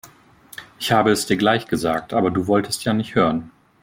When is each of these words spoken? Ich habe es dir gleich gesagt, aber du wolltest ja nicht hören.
Ich 0.79 0.91
habe 0.91 1.11
es 1.11 1.27
dir 1.27 1.37
gleich 1.37 1.67
gesagt, 1.67 2.11
aber 2.15 2.31
du 2.31 2.47
wolltest 2.47 2.83
ja 2.85 2.93
nicht 2.93 3.13
hören. 3.13 3.51